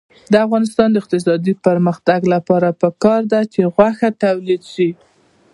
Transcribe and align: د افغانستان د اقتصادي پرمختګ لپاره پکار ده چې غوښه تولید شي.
د 0.31 0.33
افغانستان 0.45 0.87
د 0.91 0.95
اقتصادي 1.01 1.53
پرمختګ 1.65 2.19
لپاره 2.33 2.77
پکار 2.81 3.21
ده 3.31 3.41
چې 3.53 3.61
غوښه 3.75 4.09
تولید 4.23 4.61
شي. 4.73 4.89